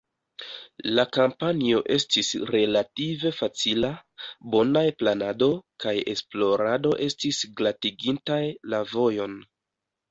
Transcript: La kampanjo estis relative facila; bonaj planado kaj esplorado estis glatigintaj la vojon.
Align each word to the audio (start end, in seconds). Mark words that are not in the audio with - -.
La 0.99 1.03
kampanjo 1.17 1.81
estis 1.95 2.31
relative 2.53 3.33
facila; 3.41 3.93
bonaj 4.57 4.85
planado 5.03 5.51
kaj 5.85 5.97
esplorado 6.17 6.99
estis 7.11 7.45
glatigintaj 7.63 8.45
la 8.75 8.87
vojon. 8.97 9.41